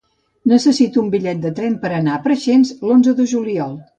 Necessito 0.53 1.01
un 1.01 1.11
bitllet 1.15 1.43
de 1.43 1.51
tren 1.59 1.77
per 1.85 1.93
anar 1.97 2.15
a 2.17 2.23
Preixens 2.25 2.75
l'onze 2.89 3.17
de 3.23 3.29
juliol. 3.37 3.81